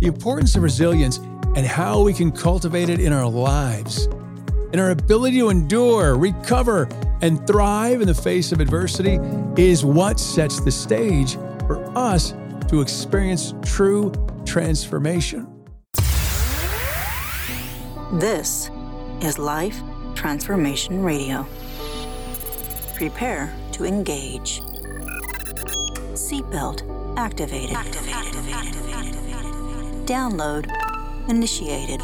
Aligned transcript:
the 0.00 0.06
importance 0.06 0.56
of 0.56 0.62
resilience 0.62 1.18
and 1.56 1.66
how 1.66 2.02
we 2.02 2.14
can 2.14 2.32
cultivate 2.32 2.88
it 2.88 3.00
in 3.00 3.12
our 3.12 3.28
lives, 3.28 4.06
and 4.72 4.80
our 4.80 4.90
ability 4.90 5.38
to 5.38 5.50
endure, 5.50 6.16
recover, 6.16 6.88
and 7.20 7.46
thrive 7.46 8.00
in 8.00 8.06
the 8.06 8.14
face 8.14 8.50
of 8.50 8.60
adversity 8.60 9.18
is 9.56 9.84
what 9.84 10.18
sets 10.18 10.60
the 10.60 10.70
stage 10.70 11.34
for 11.66 11.84
us 11.96 12.32
to 12.68 12.80
experience 12.80 13.52
true 13.62 14.12
transformation. 14.46 15.46
This 18.14 18.70
is 19.20 19.38
Life 19.38 19.78
Transformation 20.14 21.02
Radio. 21.02 21.46
Prepare 22.94 23.54
to 23.72 23.84
engage. 23.84 24.62
Seatbelt 26.14 27.16
activated. 27.18 27.76
activated. 27.76 28.09
Download 30.10 30.66
initiated. 31.28 32.00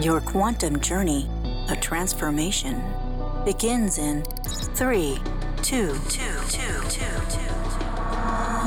Your 0.00 0.20
quantum 0.20 0.78
journey 0.78 1.28
of 1.68 1.80
transformation 1.80 2.80
begins 3.44 3.98
in 3.98 4.22
three, 4.76 5.18
two, 5.64 5.98
two, 6.08 6.38
two, 6.48 6.80
two, 6.88 7.06
two, 7.28 7.42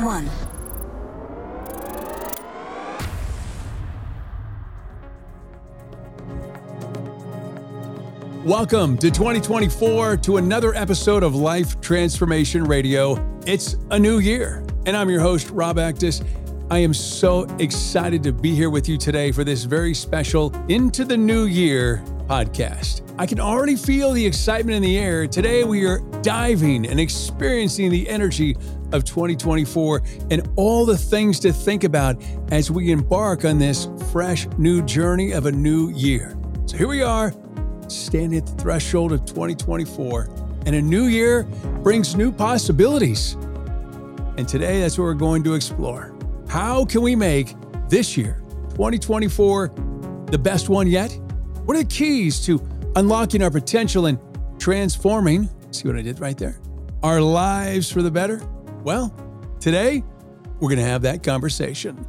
one. 0.04 0.28
Welcome 8.44 8.98
to 8.98 9.10
2024 9.10 10.18
to 10.18 10.36
another 10.36 10.74
episode 10.74 11.22
of 11.22 11.34
Life 11.34 11.80
Transformation 11.80 12.64
Radio. 12.64 13.16
It's 13.46 13.76
a 13.90 13.98
new 13.98 14.18
year, 14.18 14.62
and 14.86 14.96
I'm 14.96 15.10
your 15.10 15.20
host, 15.20 15.50
Rob 15.50 15.76
Actis. 15.76 16.24
I 16.70 16.78
am 16.78 16.94
so 16.94 17.42
excited 17.58 18.22
to 18.22 18.32
be 18.32 18.54
here 18.54 18.70
with 18.70 18.88
you 18.88 18.96
today 18.96 19.32
for 19.32 19.44
this 19.44 19.64
very 19.64 19.92
special 19.92 20.54
Into 20.68 21.04
the 21.04 21.16
New 21.16 21.44
Year 21.44 22.02
podcast. 22.26 23.02
I 23.18 23.26
can 23.26 23.40
already 23.40 23.76
feel 23.76 24.12
the 24.12 24.24
excitement 24.24 24.76
in 24.76 24.82
the 24.82 24.96
air. 24.98 25.26
Today, 25.26 25.64
we 25.64 25.84
are 25.84 25.98
diving 26.22 26.86
and 26.86 26.98
experiencing 26.98 27.90
the 27.90 28.08
energy 28.08 28.56
of 28.92 29.04
2024 29.04 30.02
and 30.30 30.48
all 30.56 30.86
the 30.86 30.96
things 30.96 31.38
to 31.40 31.52
think 31.52 31.84
about 31.84 32.22
as 32.50 32.70
we 32.70 32.90
embark 32.90 33.44
on 33.44 33.58
this 33.58 33.88
fresh 34.10 34.46
new 34.56 34.80
journey 34.82 35.32
of 35.32 35.46
a 35.46 35.52
new 35.52 35.90
year. 35.90 36.38
So 36.66 36.78
here 36.78 36.88
we 36.88 37.02
are, 37.02 37.34
standing 37.88 38.38
at 38.38 38.46
the 38.46 38.54
threshold 38.54 39.12
of 39.12 39.26
2024, 39.26 40.28
and 40.66 40.74
a 40.74 40.80
new 40.80 41.04
year 41.04 41.42
brings 41.82 42.14
new 42.16 42.32
possibilities. 42.32 43.36
And 44.40 44.48
today, 44.48 44.80
that's 44.80 44.96
what 44.96 45.04
we're 45.04 45.12
going 45.12 45.42
to 45.44 45.52
explore. 45.52 46.14
How 46.48 46.86
can 46.86 47.02
we 47.02 47.14
make 47.14 47.54
this 47.90 48.16
year, 48.16 48.42
2024, 48.70 49.68
the 50.30 50.38
best 50.38 50.70
one 50.70 50.86
yet? 50.86 51.12
What 51.66 51.76
are 51.76 51.82
the 51.82 51.88
keys 51.88 52.40
to 52.46 52.58
unlocking 52.96 53.42
our 53.42 53.50
potential 53.50 54.06
and 54.06 54.18
transforming? 54.58 55.46
See 55.72 55.86
what 55.86 55.98
I 55.98 56.00
did 56.00 56.20
right 56.20 56.38
there? 56.38 56.58
Our 57.02 57.20
lives 57.20 57.92
for 57.92 58.00
the 58.00 58.10
better? 58.10 58.40
Well, 58.82 59.14
today 59.60 60.02
we're 60.58 60.70
going 60.70 60.78
to 60.78 60.84
have 60.84 61.02
that 61.02 61.22
conversation. 61.22 62.06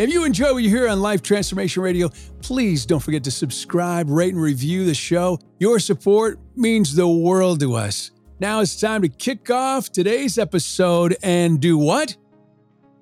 If 0.00 0.10
you 0.10 0.24
enjoy 0.24 0.54
what 0.54 0.64
you 0.64 0.70
hear 0.70 0.88
on 0.88 1.00
Life 1.00 1.22
Transformation 1.22 1.80
Radio, 1.80 2.08
please 2.42 2.86
don't 2.86 2.98
forget 2.98 3.22
to 3.22 3.30
subscribe, 3.30 4.10
rate, 4.10 4.34
and 4.34 4.42
review 4.42 4.84
the 4.84 4.94
show. 4.94 5.38
Your 5.60 5.78
support 5.78 6.40
means 6.56 6.96
the 6.96 7.06
world 7.06 7.60
to 7.60 7.74
us. 7.74 8.10
Now 8.40 8.60
it's 8.60 8.80
time 8.80 9.02
to 9.02 9.08
kick 9.08 9.50
off 9.50 9.90
today's 9.90 10.38
episode 10.38 11.16
and 11.24 11.58
do 11.58 11.76
what? 11.76 12.16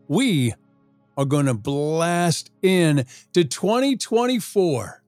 We 0.08 0.54
are 1.14 1.26
going 1.26 1.44
to 1.44 1.52
blast 1.52 2.50
in 2.62 3.04
to 3.34 3.44
2024. 3.44 5.02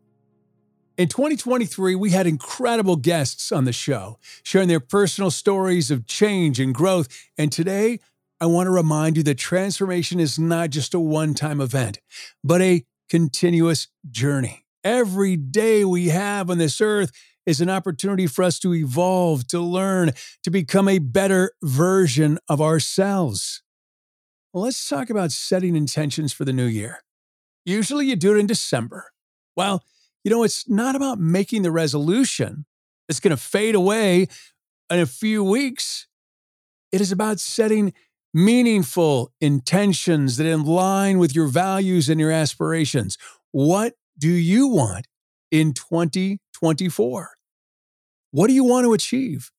In 0.99 1.09
2023, 1.09 1.95
we 1.95 2.11
had 2.11 2.27
incredible 2.27 2.97
guests 2.97 3.51
on 3.51 3.65
the 3.65 3.73
show, 3.73 4.19
sharing 4.43 4.69
their 4.69 4.81
personal 4.81 5.31
stories 5.31 5.91
of 5.91 6.07
change 6.07 6.61
and 6.61 6.75
growth. 6.75 7.09
And 7.39 7.51
today, 7.51 7.99
I 8.39 8.47
want 8.47 8.67
to 8.67 8.71
remind 8.71 9.17
you 9.17 9.23
that 9.23 9.39
transformation 9.39 10.21
is 10.21 10.39
not 10.39 10.69
just 10.69 10.93
a 10.93 11.01
one 11.01 11.33
time 11.33 11.63
event, 11.63 12.01
but 12.45 12.61
a 12.61 12.85
continuous 13.09 13.89
journey. 14.11 14.67
Every 14.85 15.37
day 15.37 15.87
we 15.87 16.09
have 16.09 16.51
on 16.51 16.59
this 16.59 16.83
earth 16.83 17.13
is 17.49 17.63
an 17.63 17.71
opportunity 17.71 18.27
for 18.27 18.43
us 18.43 18.59
to 18.59 18.75
evolve, 18.75 19.47
to 19.47 19.59
learn, 19.59 20.13
to 20.43 20.51
become 20.51 20.87
a 20.87 20.99
better 20.99 21.53
version 21.63 22.39
of 22.47 22.61
ourselves. 22.61 23.63
Well, 24.53 24.65
let's 24.65 24.87
talk 24.87 25.09
about 25.09 25.33
setting 25.33 25.75
intentions 25.75 26.31
for 26.35 26.45
the 26.45 26.53
new 26.53 26.67
year. 26.67 26.99
Usually 27.65 28.05
you 28.05 28.17
do 28.17 28.35
it 28.35 28.39
in 28.39 28.47
December. 28.47 29.13
Well, 29.57 29.83
you 30.25 30.31
know, 30.31 30.43
it's 30.43 30.69
not 30.69 30.95
about 30.95 31.19
making 31.19 31.63
the 31.63 31.71
resolution 31.71 32.67
that's 33.09 33.19
going 33.19 33.35
to 33.35 33.43
fade 33.43 33.75
away 33.75 34.27
in 34.91 34.99
a 34.99 35.07
few 35.07 35.43
weeks. 35.43 36.07
It 36.93 37.01
is 37.01 37.13
about 37.13 37.41
setting 37.41 37.95
meaningful 38.35 39.33
intentions 39.41 40.37
that 40.37 40.53
align 40.53 41.19
with 41.19 41.35
your 41.35 41.49
values 41.49 42.11
and 42.11 42.21
your 42.21 42.31
aspirations. 42.31 43.17
What 43.53 43.95
do 44.19 44.29
you 44.29 44.69
want 44.69 45.07
in 45.51 45.73
2024? 45.73 47.38
What 48.31 48.49
do 48.49 48.53
you 48.53 48.65
want 48.65 48.85
to 48.85 48.93
achieve? 48.93 49.51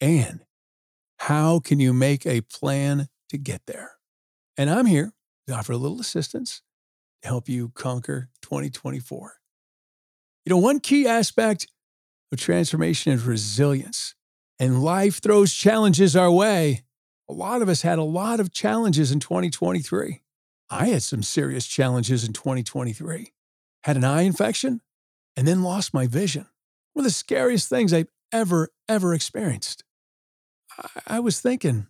And 0.00 0.40
how 1.18 1.60
can 1.60 1.80
you 1.80 1.92
make 1.92 2.26
a 2.26 2.40
plan 2.40 3.08
to 3.32 3.38
get 3.38 3.62
there. 3.66 3.92
And 4.56 4.70
I'm 4.70 4.86
here 4.86 5.12
to 5.48 5.54
offer 5.54 5.72
a 5.72 5.76
little 5.78 6.00
assistance 6.00 6.62
to 7.22 7.28
help 7.28 7.48
you 7.48 7.70
conquer 7.70 8.28
2024. 8.42 9.34
You 10.44 10.50
know, 10.50 10.58
one 10.58 10.80
key 10.80 11.06
aspect 11.08 11.66
of 12.30 12.38
transformation 12.38 13.12
is 13.12 13.24
resilience. 13.24 14.14
And 14.60 14.84
life 14.84 15.20
throws 15.20 15.52
challenges 15.52 16.14
our 16.14 16.30
way. 16.30 16.84
A 17.28 17.32
lot 17.32 17.62
of 17.62 17.68
us 17.68 17.82
had 17.82 17.98
a 17.98 18.04
lot 18.04 18.38
of 18.38 18.52
challenges 18.52 19.10
in 19.10 19.18
2023. 19.18 20.20
I 20.68 20.86
had 20.86 21.02
some 21.02 21.22
serious 21.22 21.66
challenges 21.66 22.24
in 22.24 22.34
2023. 22.34 23.32
Had 23.84 23.96
an 23.96 24.04
eye 24.04 24.22
infection 24.22 24.82
and 25.36 25.48
then 25.48 25.62
lost 25.62 25.94
my 25.94 26.06
vision. 26.06 26.46
One 26.92 27.04
of 27.04 27.10
the 27.10 27.14
scariest 27.14 27.68
things 27.68 27.92
I've 27.92 28.10
ever, 28.32 28.68
ever 28.88 29.14
experienced. 29.14 29.84
I, 30.78 31.16
I 31.16 31.20
was 31.20 31.40
thinking, 31.40 31.86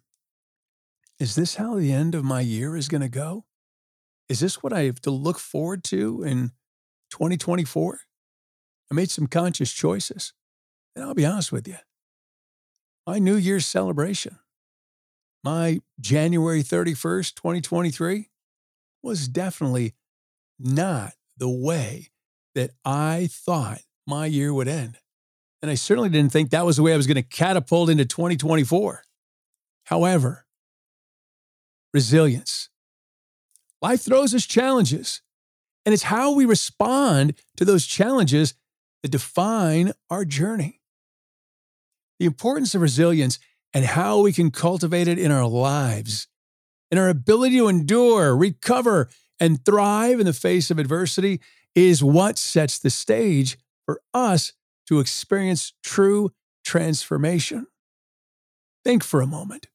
is 1.18 1.34
this 1.34 1.56
how 1.56 1.76
the 1.76 1.92
end 1.92 2.14
of 2.14 2.24
my 2.24 2.40
year 2.40 2.76
is 2.76 2.88
going 2.88 3.00
to 3.00 3.08
go? 3.08 3.44
Is 4.28 4.40
this 4.40 4.62
what 4.62 4.72
I 4.72 4.82
have 4.84 5.00
to 5.02 5.10
look 5.10 5.38
forward 5.38 5.84
to 5.84 6.22
in 6.22 6.52
2024? 7.10 8.00
I 8.90 8.94
made 8.94 9.10
some 9.10 9.26
conscious 9.26 9.72
choices. 9.72 10.32
And 10.94 11.04
I'll 11.04 11.14
be 11.14 11.26
honest 11.26 11.52
with 11.52 11.66
you 11.66 11.76
my 13.06 13.18
New 13.18 13.36
Year's 13.36 13.66
celebration, 13.66 14.38
my 15.42 15.80
January 16.00 16.62
31st, 16.62 17.34
2023, 17.34 18.30
was 19.02 19.26
definitely 19.26 19.94
not 20.58 21.14
the 21.36 21.48
way 21.48 22.10
that 22.54 22.70
I 22.84 23.28
thought 23.30 23.80
my 24.06 24.26
year 24.26 24.52
would 24.52 24.68
end. 24.68 24.98
And 25.60 25.70
I 25.70 25.74
certainly 25.74 26.08
didn't 26.08 26.32
think 26.32 26.50
that 26.50 26.66
was 26.66 26.76
the 26.76 26.82
way 26.82 26.92
I 26.92 26.96
was 26.96 27.06
going 27.06 27.16
to 27.16 27.22
catapult 27.22 27.88
into 27.88 28.04
2024. 28.04 29.04
However, 29.84 30.44
resilience. 31.94 32.68
Life 33.80 34.02
throws 34.02 34.34
us 34.34 34.46
challenges, 34.46 35.22
and 35.84 35.92
it's 35.92 36.04
how 36.04 36.32
we 36.32 36.44
respond 36.44 37.34
to 37.56 37.64
those 37.64 37.86
challenges 37.86 38.54
that 39.02 39.10
define 39.10 39.92
our 40.08 40.24
journey. 40.24 40.80
The 42.18 42.26
importance 42.26 42.74
of 42.74 42.80
resilience 42.80 43.38
and 43.74 43.84
how 43.84 44.20
we 44.20 44.32
can 44.32 44.50
cultivate 44.50 45.08
it 45.08 45.18
in 45.18 45.30
our 45.30 45.46
lives, 45.46 46.28
and 46.90 47.00
our 47.00 47.08
ability 47.08 47.56
to 47.56 47.68
endure, 47.68 48.36
recover, 48.36 49.08
and 49.40 49.64
thrive 49.64 50.20
in 50.20 50.26
the 50.26 50.32
face 50.32 50.70
of 50.70 50.78
adversity 50.78 51.40
is 51.74 52.04
what 52.04 52.38
sets 52.38 52.78
the 52.78 52.90
stage 52.90 53.58
for 53.92 54.00
us 54.14 54.52
to 54.86 55.00
experience 55.00 55.74
true 55.82 56.32
transformation. 56.64 57.66
Think 58.84 59.04
for 59.04 59.20
a 59.20 59.26
moment. 59.26 59.66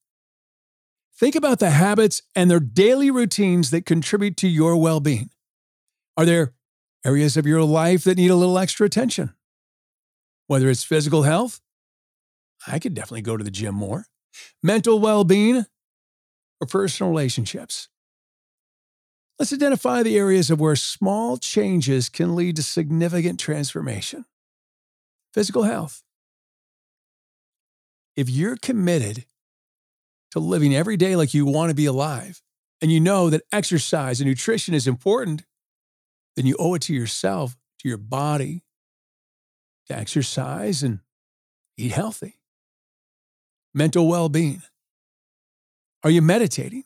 Think 1.15 1.35
about 1.35 1.59
the 1.59 1.69
habits 1.69 2.21
and 2.35 2.49
their 2.49 2.59
daily 2.59 3.11
routines 3.11 3.69
that 3.71 3.85
contribute 3.85 4.37
to 4.37 4.47
your 4.47 4.75
well 4.77 4.99
being. 4.99 5.29
Are 6.15 6.25
there 6.25 6.53
areas 7.05 7.37
of 7.37 7.45
your 7.45 7.63
life 7.63 8.03
that 8.05 8.17
need 8.17 8.31
a 8.31 8.35
little 8.35 8.57
extra 8.57 8.85
attention? 8.85 9.33
Whether 10.47 10.69
it's 10.69 10.83
physical 10.83 11.23
health, 11.23 11.61
I 12.65 12.79
could 12.79 12.93
definitely 12.95 13.21
go 13.21 13.37
to 13.37 13.43
the 13.43 13.51
gym 13.51 13.75
more, 13.75 14.05
mental 14.63 14.99
well 14.99 15.23
being, 15.23 15.65
or 16.59 16.67
personal 16.67 17.11
relationships. 17.11 17.87
Let's 19.39 19.53
identify 19.53 20.01
the 20.01 20.17
areas 20.17 20.49
of 20.49 20.59
where 20.59 20.75
small 20.75 21.37
changes 21.37 22.09
can 22.09 22.35
lead 22.35 22.55
to 22.55 22.63
significant 22.63 23.39
transformation. 23.39 24.25
Physical 25.33 25.63
health. 25.63 26.03
If 28.15 28.29
you're 28.29 28.57
committed 28.57 29.25
to 30.31 30.39
living 30.39 30.75
every 30.75 30.97
day 30.97 31.15
like 31.15 31.35
you 31.35 31.45
want 31.45 31.69
to 31.69 31.75
be 31.75 31.85
alive, 31.85 32.41
and 32.81 32.91
you 32.91 32.99
know 32.99 33.29
that 33.29 33.43
exercise 33.51 34.19
and 34.19 34.27
nutrition 34.27 34.73
is 34.73 34.87
important, 34.87 35.43
then 36.35 36.45
you 36.45 36.55
owe 36.59 36.75
it 36.75 36.83
to 36.83 36.93
yourself, 36.93 37.55
to 37.79 37.87
your 37.87 37.97
body, 37.97 38.63
to 39.87 39.97
exercise 39.97 40.83
and 40.83 40.99
eat 41.77 41.91
healthy. 41.91 42.39
Mental 43.73 44.07
well 44.07 44.29
being. 44.29 44.61
Are 46.03 46.09
you 46.09 46.21
meditating? 46.21 46.83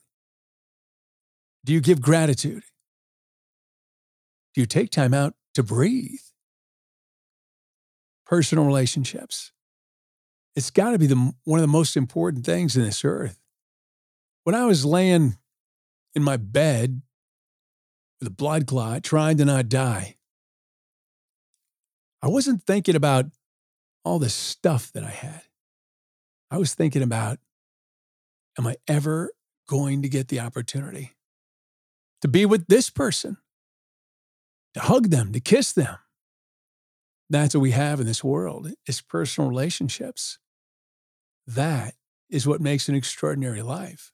Do 1.64 1.74
you 1.74 1.82
give 1.82 2.02
gratitude? 2.02 2.64
Do 4.54 4.62
you 4.62 4.68
take 4.68 4.90
time 4.90 5.14
out 5.14 5.36
to 5.54 5.64
breathe? 5.64 6.20
Personal 8.26 8.66
relationships. 8.66 9.52
It's 10.56 10.72
got 10.72 10.92
to 10.92 11.00
be 11.00 11.08
the, 11.08 11.34
one 11.44 11.60
of 11.60 11.62
the 11.62 11.68
most 11.68 11.96
important 11.96 12.46
things 12.46 12.76
in 12.76 12.84
this 12.84 13.06
earth. 13.06 13.40
When 14.44 14.56
I 14.56 14.66
was 14.66 14.86
laying 14.86 15.38
in 16.16 16.24
my 16.24 16.38
bed 16.38 17.02
with 18.20 18.28
a 18.28 18.32
blood 18.32 18.68
clot, 18.68 19.04
trying 19.04 19.38
to 19.38 19.46
not 19.46 19.70
die, 19.70 20.18
I 22.22 22.28
wasn't 22.28 22.64
thinking 22.64 22.96
about 22.96 23.26
all 24.04 24.20
the 24.20 24.30
stuff 24.30 24.92
that 24.94 25.04
I 25.04 25.10
had. 25.10 25.44
I 26.50 26.58
was 26.58 26.74
thinking 26.74 27.02
about, 27.02 27.40
am 28.58 28.68
I 28.68 28.76
ever 28.88 29.32
going 29.68 30.02
to 30.02 30.10
get 30.10 30.28
the 30.28 30.40
opportunity 30.40 31.14
to 32.22 32.28
be 32.28 32.46
with 32.46 32.68
this 32.68 32.90
person, 32.90 33.38
to 34.74 34.80
hug 34.80 35.10
them, 35.10 35.32
to 35.34 35.40
kiss 35.40 35.74
them? 35.74 35.98
That's 37.30 37.56
what 37.56 37.62
we 37.62 37.72
have 37.72 38.00
in 38.00 38.06
this 38.06 38.24
world 38.24 38.72
is 38.88 39.02
personal 39.02 39.50
relationships. 39.50 40.38
That 41.48 41.96
is 42.30 42.48
what 42.48 42.62
makes 42.62 42.90
an 42.90 42.96
extraordinary 42.96 43.62
life. 43.62 44.12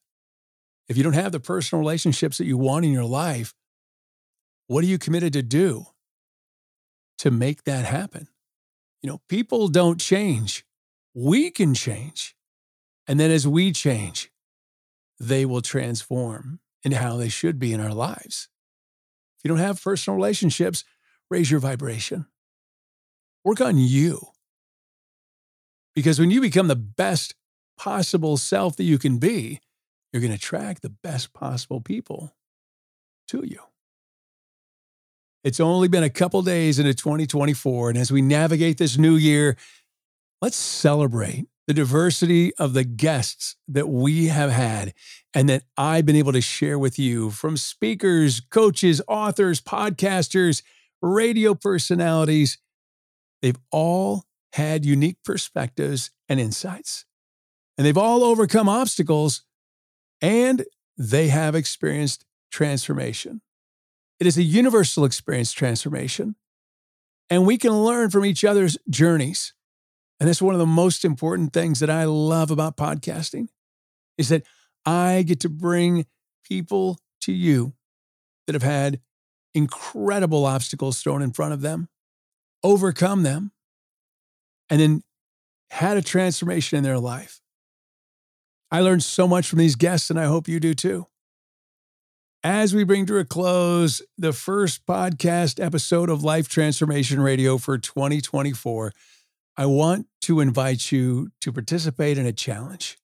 If 0.88 0.98
you 0.98 1.04
don't 1.04 1.14
have 1.14 1.32
the 1.32 1.40
personal 1.40 1.80
relationships 1.80 2.38
that 2.38 2.46
you 2.46 2.58
want 2.58 2.86
in 2.86 2.92
your 2.92 3.04
life, 3.04 3.54
what 4.68 4.84
are 4.84 4.88
you 4.88 4.98
committed 4.98 5.34
to 5.34 5.44
do 5.44 5.88
to 7.20 7.32
make 7.32 7.64
that 7.64 7.86
happen? 7.86 8.28
You 9.02 9.10
know, 9.10 9.22
people 9.30 9.68
don't 9.68 10.00
change. 10.00 10.66
We 11.14 11.50
can 11.52 11.74
change. 11.74 12.36
And 13.08 13.20
then 13.20 13.32
as 13.32 13.48
we 13.48 13.72
change, 13.72 14.32
they 15.20 15.46
will 15.46 15.62
transform 15.62 16.60
into 16.88 16.98
how 16.98 17.18
they 17.18 17.28
should 17.28 17.60
be 17.60 17.74
in 17.74 17.82
our 17.82 17.94
lives. 17.94 18.48
If 19.38 19.44
you 19.44 19.50
don't 19.50 19.58
have 19.60 19.84
personal 19.84 20.16
relationships, 20.16 20.86
raise 21.30 21.52
your 21.52 21.60
vibration. 21.60 22.26
Work 23.44 23.60
on 23.60 23.78
you. 23.78 24.30
Because 25.94 26.18
when 26.18 26.32
you 26.32 26.40
become 26.40 26.70
the 26.70 26.76
best 26.76 27.36
possible 27.78 28.38
self 28.38 28.78
that 28.78 28.86
you 28.86 28.98
can 28.98 29.18
be, 29.18 29.60
you're 30.12 30.22
going 30.22 30.32
to 30.32 30.38
attract 30.38 30.82
the 30.82 30.90
best 30.90 31.34
possible 31.34 31.82
people 31.82 32.36
to 33.28 33.46
you. 33.46 33.60
It's 35.44 35.60
only 35.60 35.90
been 35.90 36.04
a 36.04 36.10
couple 36.10 36.42
days 36.42 36.80
into 36.80 36.94
2024. 36.94 37.90
And 37.90 37.98
as 37.98 38.12
we 38.12 38.22
navigate 38.22 38.78
this 38.78 38.98
new 38.98 39.16
year, 39.16 39.58
let's 40.42 40.56
celebrate 40.56 41.48
the 41.68 41.74
diversity 41.74 42.54
of 42.56 42.74
the 42.74 42.86
guests 42.86 43.58
that 43.68 43.90
we 43.90 44.28
have 44.28 44.50
had 44.50 44.94
and 45.34 45.50
that 45.50 45.64
I've 45.76 46.06
been 46.06 46.16
able 46.16 46.32
to 46.32 46.42
share 46.42 46.80
with 46.80 46.98
you 46.98 47.30
from 47.30 47.58
speakers, 47.58 48.40
coaches, 48.40 49.02
authors, 49.08 49.62
podcasters, 49.62 50.64
radio 51.02 51.54
personalities. 51.54 52.58
They've 53.42 53.60
all 53.70 54.24
had 54.54 54.86
unique 54.86 55.18
perspectives 55.26 56.10
and 56.30 56.40
insights, 56.40 57.06
and 57.78 57.86
they've 57.86 57.98
all 57.98 58.24
overcome 58.24 58.70
obstacles 58.70 59.44
and 60.22 60.66
they 60.98 61.28
have 61.28 61.54
experienced 61.54 62.26
transformation. 62.50 63.42
It 64.20 64.26
is 64.26 64.38
a 64.38 64.44
universal 64.44 65.06
experience 65.06 65.52
transformation, 65.52 66.36
and 67.30 67.46
we 67.46 67.58
can 67.58 67.74
learn 67.74 68.10
from 68.10 68.26
each 68.26 68.44
other's 68.44 68.78
journeys. 68.90 69.54
And 70.20 70.28
that's 70.28 70.42
one 70.42 70.56
of 70.56 70.60
the 70.60 70.66
most 70.66 71.06
important 71.06 71.54
things 71.54 71.80
that 71.80 71.90
I 71.90 72.06
love 72.06 72.50
about 72.50 72.78
podcasting 72.78 73.48
is 74.18 74.30
that 74.30 74.44
I 74.86 75.24
get 75.24 75.40
to 75.42 75.50
bring 75.50 76.06
people 76.44 77.00
to 77.22 77.32
you 77.32 77.74
that 78.46 78.54
have 78.54 78.64
had 78.64 79.00
incredible 79.54 80.46
obstacles 80.46 81.02
thrown 81.02 81.22
in 81.22 81.34
front 81.34 81.54
of 81.54 81.62
them, 81.62 81.90
overcome 82.64 83.24
them, 83.24 83.52
and 84.70 84.80
then 84.80 85.04
had 85.70 85.98
a 85.98 86.02
transformation 86.02 86.78
in 86.78 86.84
their 86.84 87.00
life. 87.00 87.42
I 88.72 88.82
learned 88.82 89.04
so 89.04 89.28
much 89.28 89.48
from 89.48 89.60
these 89.60 89.76
guests, 89.76 90.10
and 90.10 90.20
I 90.20 90.26
hope 90.26 90.48
you 90.48 90.60
do 90.60 90.74
too. 90.74 91.08
As 92.44 92.74
we 92.74 92.84
bring 92.84 93.06
to 93.08 93.18
a 93.18 93.26
close 93.26 94.02
the 94.18 94.34
first 94.34 94.86
podcast 94.86 95.64
episode 95.64 96.10
of 96.10 96.24
Life 96.24 96.48
Transformation 96.48 97.20
Radio 97.20 97.58
for 97.58 97.78
2024, 97.78 98.94
I 99.58 99.66
want 99.66 100.06
to 100.22 100.40
invite 100.40 100.92
you 100.92 101.32
to 101.42 101.52
participate 101.52 102.20
in 102.20 102.28
a 102.28 102.32
challenge. 102.32 103.00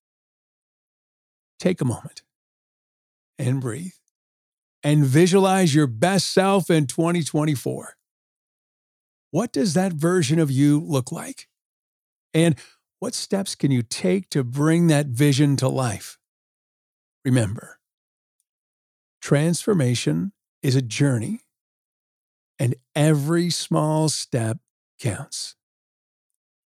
Take 1.59 1.81
a 1.81 1.85
moment 1.85 2.21
and 3.39 3.59
breathe 3.59 3.93
and 4.83 5.03
visualize 5.03 5.73
your 5.73 5.87
best 5.87 6.31
self 6.31 6.69
in 6.69 6.85
2024. 6.85 7.95
What 9.31 9.51
does 9.51 9.73
that 9.73 9.93
version 9.93 10.37
of 10.37 10.51
you 10.51 10.79
look 10.79 11.11
like? 11.11 11.47
And 12.35 12.55
what 12.99 13.15
steps 13.15 13.55
can 13.55 13.71
you 13.71 13.81
take 13.81 14.29
to 14.29 14.43
bring 14.43 14.87
that 14.87 15.07
vision 15.07 15.55
to 15.57 15.67
life? 15.67 16.19
Remember, 17.25 17.79
transformation 19.21 20.33
is 20.61 20.75
a 20.75 20.81
journey, 20.81 21.41
and 22.59 22.75
every 22.95 23.49
small 23.49 24.07
step 24.09 24.59
counts. 24.99 25.55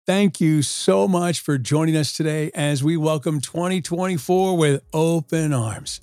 Thank 0.08 0.42
you 0.42 0.64
so 0.64 1.08
much 1.08 1.42
for 1.42 1.60
joining 1.60 1.96
us 1.96 2.12
today 2.12 2.50
as 2.56 2.84
we 2.84 2.98
welcome 2.98 3.40
2024 3.40 4.58
with 4.58 4.82
open 4.94 5.54
arms. 5.54 6.02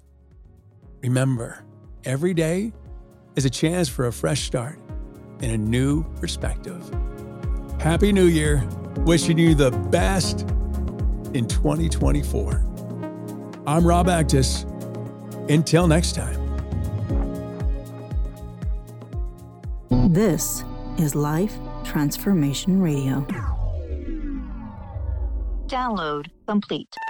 Remember, 1.02 1.64
every 2.04 2.32
day 2.32 2.72
is 3.34 3.44
a 3.44 3.50
chance 3.50 3.88
for 3.88 4.06
a 4.06 4.12
fresh 4.12 4.42
start 4.42 4.78
and 5.40 5.50
a 5.50 5.58
new 5.58 6.04
perspective. 6.20 6.80
Happy 7.80 8.12
New 8.12 8.26
Year. 8.26 8.62
Wishing 8.98 9.36
you 9.36 9.56
the 9.56 9.72
best 9.72 10.42
in 11.34 11.48
2024. 11.48 12.64
I'm 13.66 13.84
Rob 13.84 14.06
Actis. 14.06 14.64
Until 15.50 15.88
next 15.88 16.14
time. 16.14 16.38
This 20.12 20.62
is 20.98 21.16
Life 21.16 21.54
Transformation 21.84 22.80
Radio. 22.80 23.26
Download 25.68 26.28
complete. 26.46 27.07